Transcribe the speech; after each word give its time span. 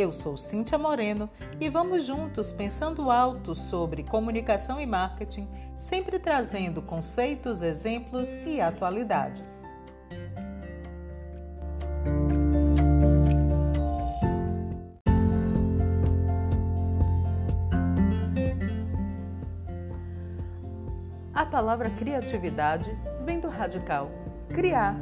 Eu 0.00 0.10
sou 0.10 0.34
Cíntia 0.34 0.78
Moreno 0.78 1.28
e 1.60 1.68
vamos 1.68 2.06
juntos 2.06 2.50
pensando 2.50 3.10
alto 3.10 3.54
sobre 3.54 4.02
comunicação 4.02 4.80
e 4.80 4.86
marketing, 4.86 5.46
sempre 5.76 6.18
trazendo 6.18 6.80
conceitos, 6.80 7.60
exemplos 7.60 8.34
e 8.46 8.62
atualidades. 8.62 9.62
A 21.34 21.44
palavra 21.44 21.90
criatividade 21.90 22.90
vem 23.26 23.38
do 23.38 23.50
radical 23.50 24.10
criar. 24.48 24.96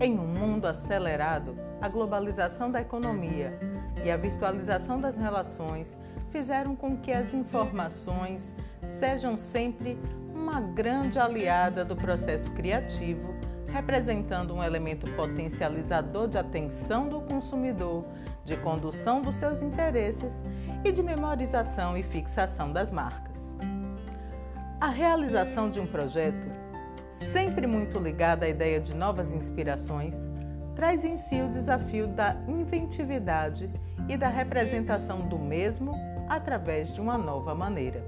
Em 0.00 0.18
um 0.18 0.26
mundo 0.26 0.66
acelerado, 0.66 1.67
a 1.80 1.88
globalização 1.88 2.70
da 2.70 2.80
economia 2.80 3.58
e 4.04 4.10
a 4.10 4.16
virtualização 4.16 5.00
das 5.00 5.16
relações 5.16 5.96
fizeram 6.30 6.74
com 6.74 6.96
que 6.96 7.12
as 7.12 7.32
informações 7.32 8.54
sejam 8.98 9.38
sempre 9.38 9.98
uma 10.34 10.60
grande 10.60 11.18
aliada 11.18 11.84
do 11.84 11.96
processo 11.96 12.50
criativo, 12.52 13.34
representando 13.66 14.54
um 14.54 14.62
elemento 14.62 15.10
potencializador 15.12 16.28
de 16.28 16.38
atenção 16.38 17.08
do 17.08 17.20
consumidor, 17.20 18.04
de 18.44 18.56
condução 18.56 19.20
dos 19.20 19.36
seus 19.36 19.60
interesses 19.60 20.42
e 20.84 20.90
de 20.90 21.02
memorização 21.02 21.96
e 21.96 22.02
fixação 22.02 22.72
das 22.72 22.92
marcas. 22.92 23.54
A 24.80 24.88
realização 24.88 25.68
de 25.68 25.80
um 25.80 25.86
projeto, 25.86 26.48
sempre 27.10 27.66
muito 27.66 27.98
ligada 27.98 28.46
à 28.46 28.48
ideia 28.48 28.80
de 28.80 28.94
novas 28.94 29.32
inspirações, 29.32 30.14
traz 30.78 31.04
em 31.04 31.16
si 31.16 31.42
o 31.42 31.48
desafio 31.48 32.06
da 32.06 32.36
inventividade 32.46 33.68
e 34.08 34.16
da 34.16 34.28
representação 34.28 35.22
do 35.22 35.36
mesmo 35.36 35.92
através 36.28 36.94
de 36.94 37.00
uma 37.00 37.18
nova 37.18 37.52
maneira. 37.52 38.00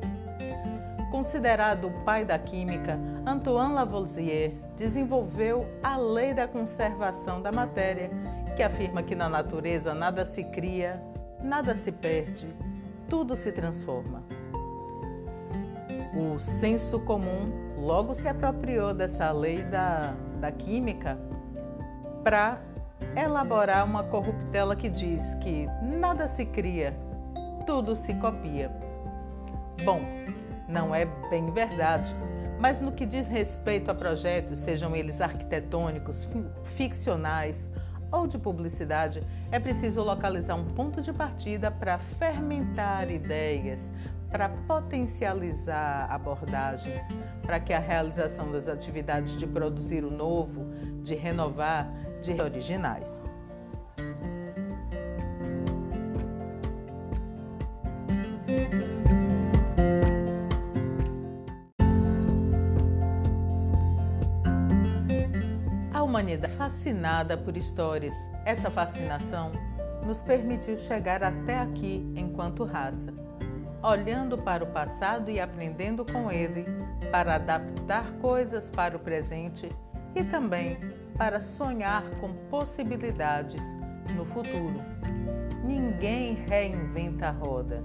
Considerado 1.11 1.89
o 1.89 2.05
pai 2.05 2.25
da 2.25 2.39
química, 2.39 2.97
Antoine 3.27 3.75
Lavoisier 3.75 4.53
desenvolveu 4.77 5.67
a 5.83 5.97
lei 5.97 6.33
da 6.33 6.47
conservação 6.47 7.43
da 7.43 7.51
matéria, 7.51 8.09
que 8.55 8.63
afirma 8.63 9.03
que 9.03 9.17
na 9.17 9.29
natureza 9.29 9.93
nada 9.93 10.25
se 10.25 10.45
cria, 10.45 11.03
nada 11.43 11.75
se 11.75 11.91
perde, 11.91 12.47
tudo 13.09 13.35
se 13.35 13.51
transforma. 13.51 14.23
O 16.15 16.39
senso 16.39 17.01
comum 17.01 17.51
logo 17.77 18.15
se 18.15 18.29
apropriou 18.29 18.95
dessa 18.95 19.33
lei 19.33 19.61
da, 19.61 20.15
da 20.41 20.53
química 20.53 21.19
para 22.23 22.61
elaborar 23.17 23.85
uma 23.85 24.05
corruptela 24.05 24.77
que 24.77 24.89
diz 24.89 25.23
que 25.37 25.67
nada 25.83 26.29
se 26.29 26.45
cria, 26.45 26.95
tudo 27.67 27.97
se 27.97 28.15
copia. 28.15 28.71
Bom, 29.85 30.01
não 30.69 30.95
é 30.95 31.07
bem 31.29 31.51
verdade, 31.51 32.15
mas 32.61 32.81
no 32.81 32.93
que 32.93 33.07
diz 33.07 33.27
respeito 33.27 33.91
a 33.91 33.95
projetos, 33.95 34.59
sejam 34.59 34.95
eles 34.95 35.21
arquitetônicos, 35.21 36.29
ficcionais 36.77 37.71
ou 38.13 38.27
de 38.27 38.39
publicidade, 38.39 39.23
é 39.51 39.59
preciso 39.59 40.03
localizar 40.03 40.55
um 40.55 40.65
ponto 40.65 41.01
de 41.01 41.13
partida 41.13 41.71
para 41.71 41.99
fermentar 41.99 43.11
ideias, 43.11 43.91
para 44.31 44.49
potencializar 44.49 46.11
abordagens, 46.11 47.03
para 47.43 47.59
que 47.59 47.73
a 47.73 47.79
realização 47.79 48.51
das 48.53 48.69
atividades 48.69 49.39
de 49.39 49.47
produzir 49.47 50.05
o 50.05 50.11
novo, 50.11 50.67
de 51.03 51.15
renovar, 51.15 51.91
de 52.23 52.41
originais. 52.41 53.29
Humanidade 66.21 66.55
fascinada 66.55 67.37
por 67.37 67.57
histórias, 67.57 68.15
essa 68.45 68.71
fascinação 68.71 69.53
nos 70.05 70.21
permitiu 70.21 70.77
chegar 70.77 71.23
até 71.23 71.59
aqui 71.59 72.13
enquanto 72.15 72.65
raça, 72.65 73.13
olhando 73.83 74.37
para 74.37 74.63
o 74.63 74.67
passado 74.67 75.31
e 75.31 75.41
aprendendo 75.41 76.05
com 76.05 76.31
ele 76.31 76.67
para 77.11 77.37
adaptar 77.37 78.13
coisas 78.21 78.71
para 78.71 78.97
o 78.97 79.01
presente 79.01 79.69
e 80.15 80.23
também 80.23 80.79
para 81.17 81.41
sonhar 81.41 82.03
com 82.21 82.35
possibilidades 82.51 83.63
no 84.15 84.27
futuro. 84.27 84.83
Ninguém 85.65 86.35
reinventa 86.47 87.29
a 87.29 87.31
roda. 87.31 87.83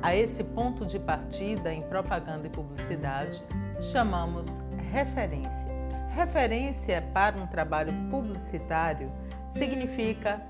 A 0.00 0.14
esse 0.14 0.44
ponto 0.44 0.86
de 0.86 0.98
partida 0.98 1.72
em 1.72 1.82
propaganda 1.82 2.46
e 2.46 2.50
publicidade, 2.50 3.42
chamamos 3.80 4.48
referência. 4.92 5.71
Referência 6.14 7.02
para 7.12 7.36
um 7.36 7.46
trabalho 7.46 7.92
publicitário 8.10 9.10
significa 9.50 10.42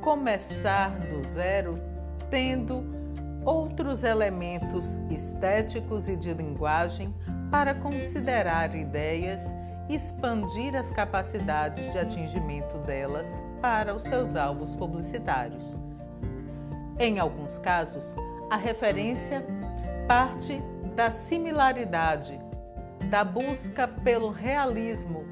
começar 0.00 0.90
do 0.98 1.22
zero 1.22 1.78
tendo 2.30 2.84
outros 3.44 4.02
elementos 4.02 4.96
estéticos 5.10 6.08
e 6.08 6.16
de 6.16 6.32
linguagem 6.32 7.14
para 7.50 7.74
considerar 7.74 8.74
ideias 8.74 9.42
expandir 9.88 10.74
as 10.74 10.90
capacidades 10.90 11.92
de 11.92 11.98
atingimento 11.98 12.78
delas 12.78 13.42
para 13.60 13.94
os 13.94 14.02
seus 14.02 14.34
alvos 14.34 14.74
publicitários. 14.74 15.76
Em 16.98 17.18
alguns 17.18 17.58
casos, 17.58 18.16
a 18.50 18.56
referência 18.56 19.44
parte 20.08 20.60
da 20.94 21.10
similaridade, 21.10 22.40
da 23.04 23.22
busca 23.22 23.86
pelo 23.86 24.30
realismo 24.30 25.24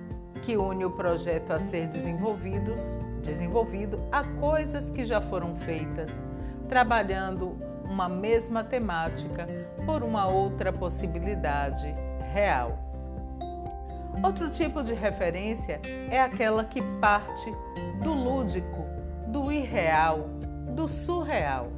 que 0.42 0.56
une 0.56 0.84
o 0.84 0.90
projeto 0.90 1.52
a 1.52 1.58
ser 1.58 1.88
desenvolvidos, 1.88 2.80
desenvolvido 3.22 3.96
a 4.10 4.24
coisas 4.24 4.90
que 4.90 5.04
já 5.04 5.20
foram 5.20 5.54
feitas, 5.56 6.24
trabalhando 6.68 7.56
uma 7.88 8.08
mesma 8.08 8.64
temática 8.64 9.46
por 9.86 10.02
uma 10.02 10.26
outra 10.26 10.72
possibilidade 10.72 11.94
real. 12.32 12.78
Outro 14.22 14.50
tipo 14.50 14.82
de 14.82 14.94
referência 14.94 15.80
é 16.10 16.20
aquela 16.20 16.64
que 16.64 16.82
parte 17.00 17.50
do 18.02 18.12
lúdico, 18.12 18.84
do 19.28 19.50
irreal, 19.50 20.28
do 20.74 20.88
surreal. 20.88 21.72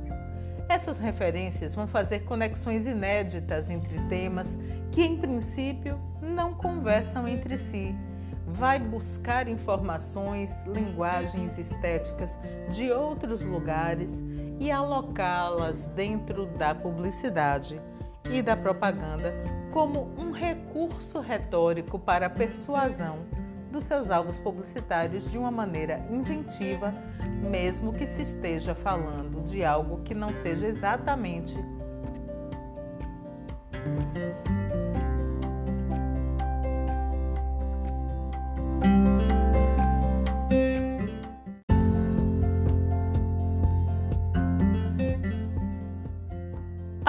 Essas 0.69 0.99
referências 0.99 1.75
vão 1.75 1.87
fazer 1.87 2.21
conexões 2.25 2.87
inéditas 2.87 3.69
entre 3.69 3.99
temas 4.09 4.59
que, 4.95 5.03
em 5.03 5.17
princípio, 5.17 5.99
não 6.23 6.55
conversam 6.55 7.27
entre 7.27 7.59
si. 7.59 7.97
Vai 8.47 8.79
buscar 8.79 9.49
informações, 9.49 10.53
linguagens 10.65 11.59
estéticas 11.59 12.39
de 12.71 12.93
outros 12.93 13.43
lugares 13.43 14.23
e 14.61 14.71
alocá-las 14.71 15.87
dentro 15.87 16.47
da 16.47 16.73
publicidade 16.73 17.81
e 18.31 18.41
da 18.41 18.57
propaganda 18.57 19.35
como 19.73 20.13
um 20.17 20.31
recurso 20.31 21.19
retórico 21.19 21.99
para 21.99 22.27
a 22.27 22.31
persuasão 22.31 23.19
dos 23.73 23.83
seus 23.83 24.11
alvos 24.11 24.39
publicitários 24.39 25.29
de 25.33 25.37
uma 25.37 25.51
maneira 25.51 26.07
inventiva, 26.09 26.95
mesmo 27.43 27.93
que 27.93 28.07
se 28.07 28.23
esteja 28.23 28.77
falando 28.77 29.43
de 29.43 29.65
algo 29.65 30.03
que 30.05 30.15
não 30.15 30.33
seja 30.33 30.69
exatamente 30.69 31.57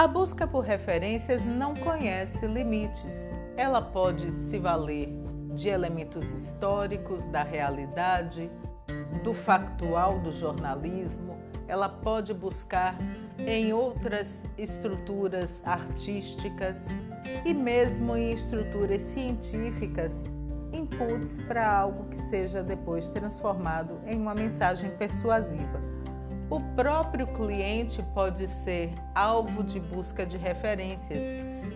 A 0.05 0.07
busca 0.07 0.45
por 0.45 0.63
referências 0.63 1.43
não 1.43 1.73
conhece 1.73 2.45
limites. 2.45 3.27
Ela 3.57 3.81
pode 3.81 4.31
se 4.31 4.59
valer 4.59 5.09
de 5.55 5.67
elementos 5.67 6.31
históricos, 6.31 7.25
da 7.25 7.41
realidade, 7.41 8.51
do 9.23 9.33
factual 9.33 10.19
do 10.19 10.31
jornalismo. 10.31 11.39
Ela 11.67 11.89
pode 11.89 12.35
buscar 12.35 12.95
em 13.39 13.73
outras 13.73 14.45
estruturas 14.59 15.59
artísticas 15.65 16.85
e 17.43 17.51
mesmo 17.51 18.15
em 18.15 18.31
estruturas 18.31 19.01
científicas, 19.01 20.31
inputs 20.71 21.41
para 21.47 21.67
algo 21.67 22.05
que 22.09 22.17
seja 22.17 22.61
depois 22.61 23.07
transformado 23.07 23.99
em 24.05 24.21
uma 24.21 24.35
mensagem 24.35 24.91
persuasiva. 24.97 25.94
O 26.49 26.59
próprio 26.75 27.25
cliente 27.27 28.03
pode 28.13 28.47
ser 28.47 28.93
alvo 29.15 29.63
de 29.63 29.79
busca 29.79 30.25
de 30.25 30.37
referências 30.37 31.23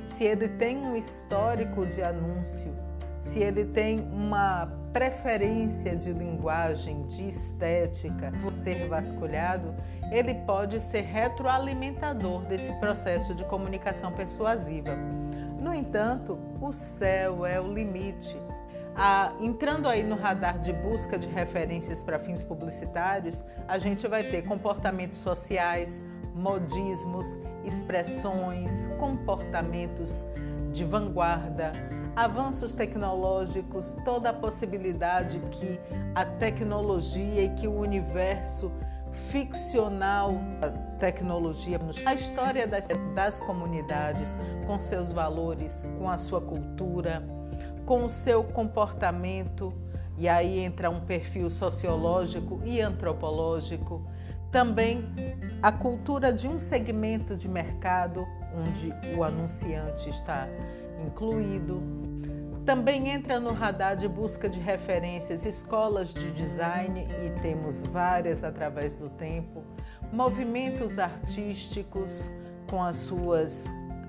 se 0.05 0.23
ele 0.25 0.49
tem 0.49 0.77
um 0.77 0.95
histórico 0.95 1.85
de 1.85 2.03
anúncio, 2.03 2.75
se 3.19 3.39
ele 3.39 3.65
tem 3.65 3.99
uma 4.11 4.71
preferência 4.91 5.95
de 5.95 6.11
linguagem, 6.11 7.05
de 7.07 7.29
estética, 7.29 8.31
ser 8.51 8.87
vasculhado, 8.87 9.73
ele 10.11 10.33
pode 10.33 10.81
ser 10.81 11.01
retroalimentador 11.01 12.43
desse 12.45 12.71
processo 12.79 13.33
de 13.33 13.45
comunicação 13.45 14.11
persuasiva. 14.11 14.95
No 15.59 15.73
entanto, 15.73 16.37
o 16.61 16.73
céu 16.73 17.45
é 17.45 17.59
o 17.59 17.71
limite. 17.71 18.37
Ah, 19.01 19.31
entrando 19.39 19.87
aí 19.87 20.03
no 20.03 20.17
radar 20.17 20.59
de 20.59 20.73
busca 20.73 21.17
de 21.17 21.25
referências 21.25 22.01
para 22.01 22.19
fins 22.19 22.43
publicitários, 22.43 23.45
a 23.65 23.77
gente 23.77 24.05
vai 24.09 24.21
ter 24.21 24.41
comportamentos 24.41 25.19
sociais, 25.19 26.03
modismos, 26.35 27.25
expressões, 27.63 28.89
comportamentos 28.99 30.25
de 30.73 30.83
vanguarda, 30.83 31.71
avanços 32.13 32.73
tecnológicos, 32.73 33.95
toda 34.03 34.31
a 34.31 34.33
possibilidade 34.33 35.39
que 35.49 35.79
a 36.13 36.25
tecnologia 36.25 37.43
e 37.45 37.55
que 37.55 37.69
o 37.69 37.79
universo 37.79 38.69
ficcional 39.31 40.33
da 40.59 40.71
tecnologia, 40.99 41.79
a 42.05 42.13
história 42.13 42.67
das, 42.67 42.85
das 43.15 43.39
comunidades, 43.39 44.29
com 44.67 44.77
seus 44.77 45.13
valores, 45.13 45.85
com 45.97 46.09
a 46.09 46.17
sua 46.17 46.41
cultura, 46.41 47.38
com 47.89 48.05
o 48.05 48.09
seu 48.09 48.43
comportamento, 48.43 49.73
e 50.15 50.29
aí 50.29 50.59
entra 50.59 50.91
um 50.91 50.99
perfil 50.99 51.49
sociológico 51.49 52.61
e 52.63 52.79
antropológico. 52.79 54.05
Também 54.51 55.05
a 55.59 55.71
cultura 55.71 56.31
de 56.31 56.47
um 56.47 56.59
segmento 56.59 57.35
de 57.35 57.47
mercado 57.49 58.27
onde 58.55 58.93
o 59.17 59.23
anunciante 59.23 60.07
está 60.07 60.47
incluído. 61.03 61.81
Também 62.63 63.09
entra 63.09 63.39
no 63.39 63.53
radar 63.53 63.97
de 63.97 64.07
busca 64.07 64.47
de 64.47 64.59
referências 64.59 65.43
escolas 65.43 66.13
de 66.13 66.29
design, 66.33 67.07
e 67.25 67.41
temos 67.41 67.81
várias 67.81 68.43
através 68.43 68.93
do 68.93 69.09
tempo, 69.09 69.63
movimentos 70.13 70.99
artísticos 70.99 72.29
com 72.69 72.83
as 72.83 72.97
suas 72.97 73.65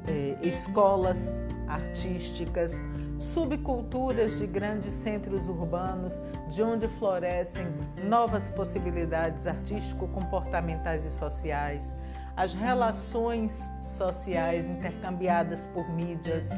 eh, 0.07 0.37
escolas 0.43 1.43
artísticas, 1.67 2.75
subculturas 3.21 4.39
de 4.39 4.47
grandes 4.47 4.95
centros 4.95 5.47
urbanos, 5.47 6.21
de 6.49 6.63
onde 6.63 6.89
florescem 6.89 7.67
novas 8.09 8.49
possibilidades 8.49 9.47
artístico-comportamentais 9.47 11.05
e 11.05 11.11
sociais, 11.11 11.95
as 12.37 12.55
relações 12.55 13.57
sociais 13.83 14.67
intercambiadas 14.67 15.67
por 15.67 15.89
mídias, 15.91 16.49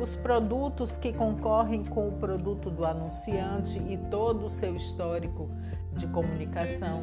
os 0.00 0.14
produtos 0.14 0.96
que 0.96 1.12
concorrem 1.12 1.84
com 1.84 2.08
o 2.08 2.12
produto 2.12 2.70
do 2.70 2.84
anunciante 2.84 3.78
e 3.78 3.98
todo 4.10 4.46
o 4.46 4.50
seu 4.50 4.74
histórico 4.74 5.50
de 5.92 6.06
comunicação, 6.06 7.02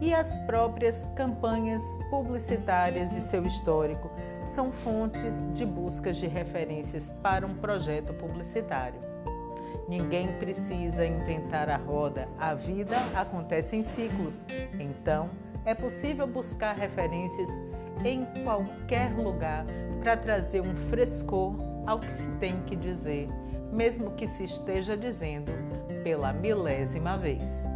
e 0.00 0.12
as 0.12 0.36
próprias 0.38 1.08
campanhas 1.16 1.82
publicitárias 2.10 3.12
e 3.12 3.20
seu 3.20 3.44
histórico 3.44 4.10
são 4.44 4.70
fontes 4.70 5.50
de 5.52 5.64
buscas 5.64 6.16
de 6.16 6.26
referências 6.26 7.10
para 7.22 7.46
um 7.46 7.54
projeto 7.54 8.12
publicitário. 8.14 9.00
Ninguém 9.88 10.28
precisa 10.38 11.04
inventar 11.04 11.68
a 11.68 11.76
roda, 11.76 12.28
a 12.38 12.54
vida 12.54 12.96
acontece 13.14 13.76
em 13.76 13.82
ciclos, 13.84 14.44
então 14.78 15.30
é 15.64 15.74
possível 15.74 16.26
buscar 16.26 16.74
referências 16.74 17.50
em 18.04 18.24
qualquer 18.42 19.12
lugar 19.14 19.66
para 20.00 20.16
trazer 20.16 20.60
um 20.60 20.74
frescor 20.88 21.54
ao 21.86 21.98
que 21.98 22.12
se 22.12 22.26
tem 22.38 22.60
que 22.62 22.76
dizer, 22.76 23.28
mesmo 23.72 24.12
que 24.12 24.26
se 24.26 24.44
esteja 24.44 24.96
dizendo 24.96 25.52
pela 26.02 26.32
milésima 26.32 27.16
vez. 27.16 27.66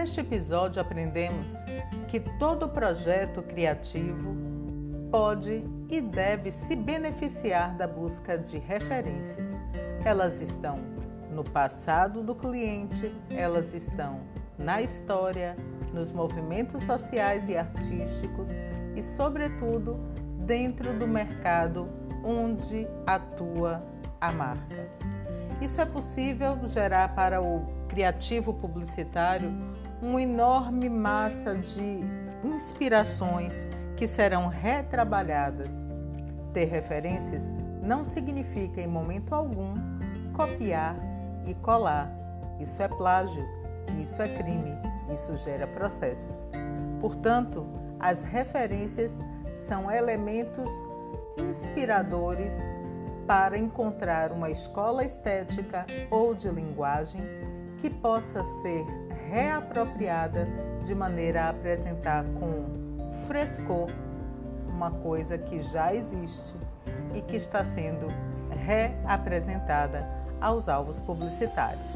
Neste 0.00 0.20
episódio 0.20 0.80
aprendemos 0.80 1.52
que 2.08 2.20
todo 2.38 2.66
projeto 2.70 3.42
criativo 3.42 4.34
pode 5.10 5.62
e 5.90 6.00
deve 6.00 6.50
se 6.50 6.74
beneficiar 6.74 7.76
da 7.76 7.86
busca 7.86 8.38
de 8.38 8.56
referências. 8.56 9.60
Elas 10.02 10.40
estão 10.40 10.78
no 11.30 11.44
passado 11.44 12.22
do 12.22 12.34
cliente, 12.34 13.14
elas 13.28 13.74
estão 13.74 14.20
na 14.56 14.80
história, 14.80 15.54
nos 15.92 16.10
movimentos 16.10 16.82
sociais 16.84 17.50
e 17.50 17.58
artísticos 17.58 18.52
e, 18.96 19.02
sobretudo, 19.02 20.00
dentro 20.46 20.98
do 20.98 21.06
mercado 21.06 21.86
onde 22.24 22.88
atua 23.06 23.84
a 24.18 24.32
marca. 24.32 24.88
Isso 25.60 25.78
é 25.78 25.84
possível 25.84 26.58
gerar 26.64 27.14
para 27.14 27.42
o 27.42 27.66
criativo 27.86 28.54
publicitário 28.54 29.52
uma 30.02 30.22
enorme 30.22 30.88
massa 30.88 31.54
de 31.54 32.00
inspirações 32.42 33.68
que 33.96 34.06
serão 34.06 34.48
retrabalhadas. 34.48 35.86
Ter 36.52 36.64
referências 36.64 37.52
não 37.82 38.04
significa, 38.04 38.80
em 38.80 38.86
momento 38.86 39.34
algum, 39.34 39.74
copiar 40.32 40.96
e 41.46 41.54
colar. 41.54 42.10
Isso 42.58 42.82
é 42.82 42.88
plágio, 42.88 43.46
isso 44.00 44.22
é 44.22 44.28
crime, 44.28 44.72
isso 45.12 45.36
gera 45.36 45.66
processos. 45.66 46.50
Portanto, 47.00 47.66
as 47.98 48.22
referências 48.22 49.24
são 49.54 49.90
elementos 49.90 50.70
inspiradores 51.38 52.54
para 53.26 53.58
encontrar 53.58 54.32
uma 54.32 54.50
escola 54.50 55.04
estética 55.04 55.86
ou 56.10 56.34
de 56.34 56.48
linguagem 56.48 57.20
que 57.78 57.88
possa 57.88 58.42
ser 58.42 58.84
reapropriada 59.30 60.48
de 60.82 60.92
maneira 60.92 61.44
a 61.44 61.50
apresentar 61.50 62.24
com 62.38 62.64
frescor 63.28 63.88
uma 64.66 64.90
coisa 64.90 65.38
que 65.38 65.60
já 65.60 65.94
existe 65.94 66.56
e 67.14 67.22
que 67.22 67.36
está 67.36 67.64
sendo 67.64 68.08
reapresentada 68.66 70.04
aos 70.40 70.68
alvos 70.68 70.98
publicitários. 70.98 71.92